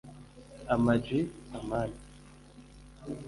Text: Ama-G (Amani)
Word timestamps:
Ama-G 0.73 1.07
(Amani) 1.57 1.97